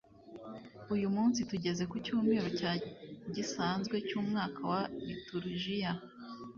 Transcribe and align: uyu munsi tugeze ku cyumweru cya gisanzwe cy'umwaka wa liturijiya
uyu 0.93 1.07
munsi 1.15 1.39
tugeze 1.51 1.83
ku 1.91 1.95
cyumweru 2.05 2.47
cya 2.59 2.71
gisanzwe 3.35 3.95
cy'umwaka 4.07 4.61
wa 4.71 4.81
liturijiya 5.07 5.91